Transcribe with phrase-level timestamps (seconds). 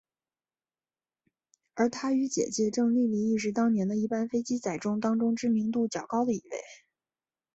[1.75, 6.57] 而他与姊姊郑丽丽亦是当年的一班飞机仔当中知名度较高的一位。